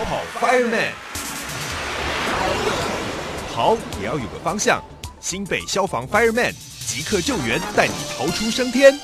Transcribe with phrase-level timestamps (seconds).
[0.00, 0.92] 跑跑 Fireman，
[3.52, 4.82] 跑也要有个方向。
[5.20, 6.54] 新北消防 Fireman
[6.86, 8.98] 即刻救援，带你逃出升天。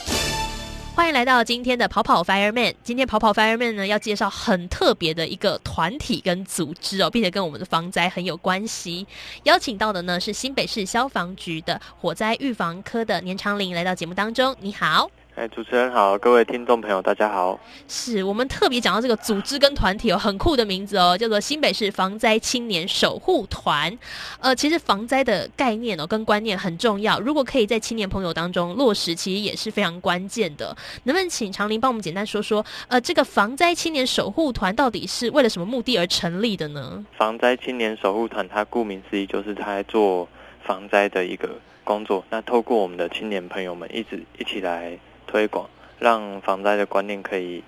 [0.95, 2.75] 欢迎来到今天的跑跑 Fireman。
[2.83, 9.07] 今天跑跑 Fireman 呢，要介绍很特别的一个团体跟组织哦，并且跟我们的防灾很有关系。
[9.43, 14.57] 邀请到的呢是新北市消防局的火灾预防科的年长林来到节目当中。
[14.61, 15.11] 你好。
[15.37, 17.61] 哎，主持人好，各位听众朋友，大家好。
[17.87, 23.99] 是我们特别讲到这个组织跟团体哦很酷的名字哦，叫做新北市防灾青年守护团。
[24.41, 30.75] 呃，其实防灾的概念哦跟观念很重要，如果可以在青年朋友当中落实，其实也是非常关键的。
[31.03, 37.05] 能不能请长林帮我们简单说说，呃，这个防灾青年守护团到底是为了什么目的而成立的呢？
[37.19, 40.27] 防灾青年守护团，它顾名思义就是它在做
[40.65, 41.51] 防灾的一个
[41.85, 42.25] 工作。
[42.31, 44.99] 那透过我们的青年朋友们，一直一起来。
[45.27, 47.63] 推广，让防灾的观念可以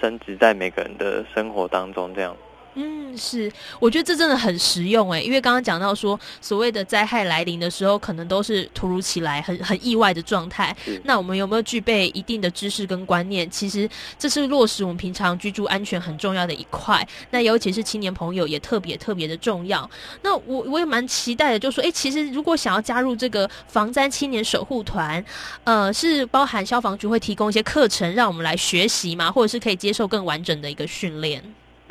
[0.00, 2.36] 升值在每个人的生活当中，这样。
[2.74, 10.74] 嗯，是，我觉得这真的很实用诶，因为刚刚讲到说，所谓的灾害来临的时候，可能都是突如其来、很很意外的状态。
[11.02, 13.50] 那我们有没有具备一定的知识跟观念？
[13.50, 17.06] 其实这是落实我们平常居住安全很重要的一块。
[17.30, 19.90] 那尤其是青年朋友也特别特别的重要。
[20.22, 25.22] 那我我也蛮期待的，就说，哎，其实如果想要加入这个防灾青年守护团，
[25.64, 29.32] 呃，是包含消防局会提供一些课程让我们来学习吗？
[29.32, 31.42] 或者是可以接受更完整的一个训练？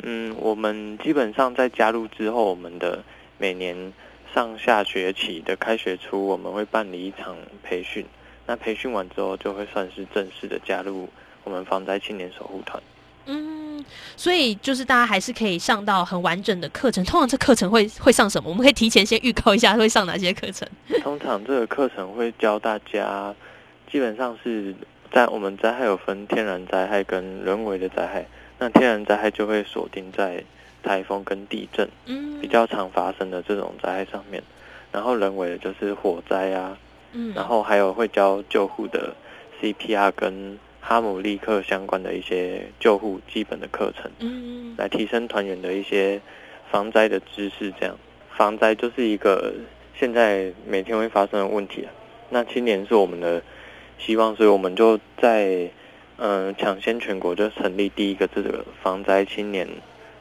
[0.02, 3.02] 嗯，我们基本上在加入之后，我们的
[3.38, 3.92] 每年
[4.34, 8.04] 上下学期的开学初，我们会办理一场培训。
[8.46, 11.08] 那培训完之后，就会算是正式的加入
[11.44, 12.82] 我们防灾青年守护团。
[13.26, 13.84] 嗯，
[14.16, 17.04] 所以就是大家还是可以上到很完整的课程。
[17.04, 18.48] 通常这课程会会上什么？
[18.48, 20.66] 我们可以提前先预告一下会上哪些课程。
[21.02, 23.32] 通常这个课程会教大家，
[23.92, 24.74] 基本上是
[25.12, 28.26] 在我们灾害有分天然灾害跟人为的灾害。
[28.60, 30.44] 那天然灾害就会锁定在
[30.82, 34.42] 台风跟地震，嗯，比较常发生的这种灾害上面。
[34.92, 36.76] 然后人为的就是火灾啊，
[37.12, 39.14] 嗯，然后还有会教救护的
[39.62, 46.20] CPR 跟哈姆立克相关的一些救护基本的课程，嗯，来提升团员的一些
[46.70, 47.72] 防灾的知识。
[47.80, 47.96] 这样，
[48.36, 49.54] 防灾就是一个
[49.98, 51.92] 现在每天会发生的问题啊。
[52.28, 53.42] 那青年是我们的
[53.98, 55.70] 希望，所以我们就在。
[56.20, 59.66] 嗯，抢先全国就成立第一个这个防灾青年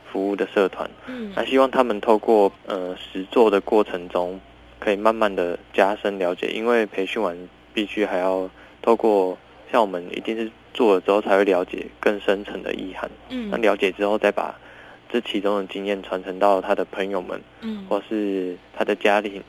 [0.10, 4.40] 服务的社团，嗯，那希望他们透过呃实做的过程中，
[4.80, 7.38] 可以慢慢的加深了解，因为培训完
[7.74, 8.50] 必须还要
[8.82, 9.38] 透过
[9.72, 14.58] 像我们一定是做了之后才会了解更深层的意涵，嗯，那了解之后再把
[15.12, 19.44] 这其中的经验传承到他的朋友们，嗯，或是他的家庭，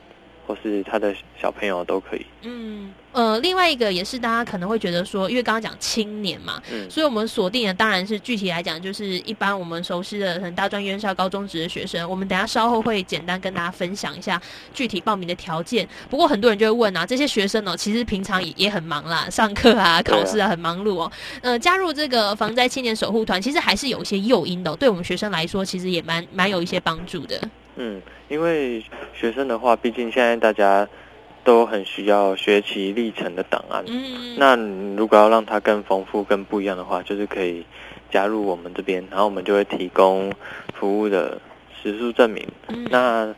[0.51, 2.93] 或是他的小朋友都可以，嗯。
[3.13, 12.09] 呃，另外一个也是大家可能会觉得说，因为刚刚讲青年嘛，嗯，所以我们锁定的当然是具体来讲，就是一般我们熟悉的很大专院校、高中职的学生。
[12.09, 14.41] 我们等下稍后会简单跟大家分享一下
[14.73, 15.85] 具体报名的条件。
[16.09, 21.11] 不过很多人就会问啊，这些学生哦，其实平常也也很忙啦，上课啊、考试啊很忙碌哦。
[21.41, 27.41] 呃，加入这个防灾青年守护团，其实还是有一些诱因的，对我们学生来说，其实也蛮蛮有一些帮助的。
[27.81, 28.83] 嗯，因为
[29.13, 30.87] 学生的话，毕竟现在大家。
[31.43, 33.83] 都很需要学习历程的档案。
[33.87, 34.55] 嗯，那
[34.95, 37.65] 如果要让它更丰富、更不一样的话，就是可以
[38.11, 40.31] 加入我们这边，然后我们就会提供
[40.75, 41.41] 服务的
[41.81, 42.47] 时数证明。
[42.91, 43.33] 那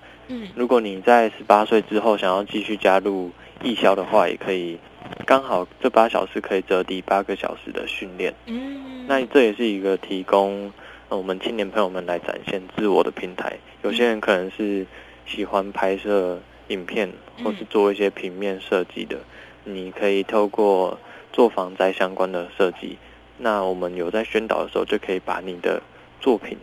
[0.53, 3.31] 如果你在十八岁之后想要继续加入
[3.63, 4.77] 义消的话，也可以，
[5.25, 8.33] 刚好这八小时可以折抵八个小时的训练。
[8.47, 10.73] 嗯，那这也是一个提供
[11.09, 13.57] 我们青年朋友们来展现自我的平台。
[13.83, 14.85] 有些人可能是
[15.25, 16.39] 喜欢拍摄。
[16.69, 17.11] 影片
[17.43, 19.17] 或是做一些平面设计的，
[19.65, 20.97] 你可以透过
[21.33, 22.97] 做防灾相关的设计，
[23.37, 25.83] 那我们有在宣导的时候，就可以把你的
[26.21, 26.57] 作品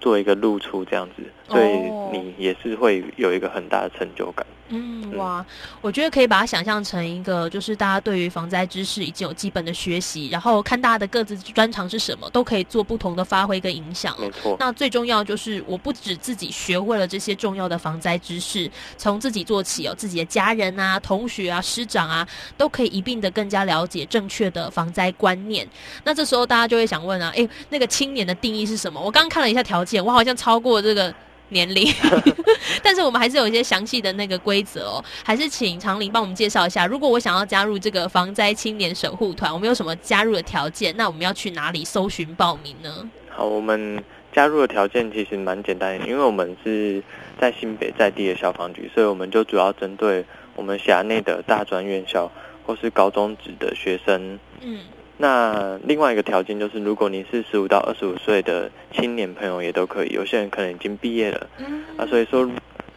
[0.00, 1.70] 做一个露出，这样子，所以
[2.12, 4.46] 你也是会有一个很大的成就感。
[4.68, 5.44] 嗯哇，
[5.80, 14.16] 我觉得可以把它想象成一个，就是大家对于防灾知识已经有基本的学习，然后看大家的各自专长是什么，都可以做不同的发挥跟影响。
[14.18, 14.56] 没错。
[14.58, 22.26] 那最重要就是，我不止自己学会了这些重要的防灾知识，从自己做起哦，自己的家人啊、同学啊、师长啊，
[22.56, 25.66] 都可以一并的更加了解正确的防灾观念。
[26.02, 29.00] 那这时候大家就会想问啊，哎，那个青年的定义是什么？
[29.00, 31.14] 我刚刚看了一下条件，我好像超过这个。
[31.48, 31.86] 年龄，
[32.82, 36.86] 但是我们还是有一些详细的那个规则哦，还是请常林帮我们介绍一下。
[36.86, 40.96] 如果我想要加入这个防灾青年守护团，我们有什么加入的条件？
[40.96, 43.08] 那我们要去哪里搜寻报名呢？
[43.28, 44.02] 好，我们
[44.32, 47.02] 加入的条件其实蛮简单，因为我们是
[47.40, 52.30] 在新北在地的消防局，所以我们就主要针对我们辖内的大专院校
[52.66, 54.80] 或是高中职的学生，嗯，
[55.18, 60.08] 那另外一个条件就是，如果你是十五到二十五岁的青年朋友，也都可以。
[60.10, 62.48] 有些人可能已经毕业了，嗯啊，所以说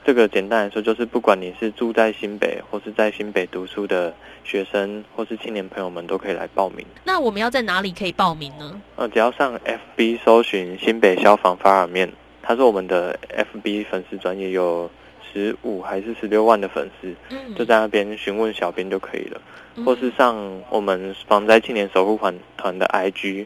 [0.04, 4.14] 这个简单来说，就是不管你是住在新北或是在新北读书的
[4.44, 6.86] 学生或是青年朋友们，都可以来报名。
[7.06, 8.82] 那我们要在哪里可以报名呢？
[8.98, 9.58] 呃，只要上
[9.98, 12.12] FB 搜寻新北消防发尔面，
[12.42, 13.18] 它是我们的
[13.54, 14.90] FB 粉丝专业，有
[15.32, 19.42] 十五还是十六万的粉丝，嗯就在那边询问小编就可以了。
[19.76, 20.36] 嗯或是上
[20.70, 23.46] 我们防灾青年守护团团的 IG，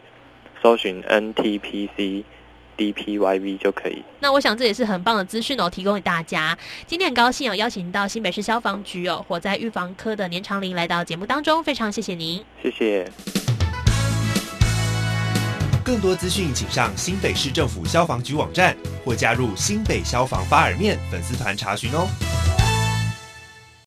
[0.60, 2.24] 搜寻 NTPC
[2.76, 4.02] DPYV 就可以。
[4.18, 6.58] 那我想这也是很棒的资讯哦，提供给大家。
[6.86, 12.44] 今天很高兴哦，邀请到新北市消防局哦火灾预防科的年长林来到节目当中，非常谢谢您。
[12.60, 13.33] 谢谢。
[15.84, 22.33] 更多资讯请上新北市政府消防局网站或加入新北消防发耳面粉丝团查询哦。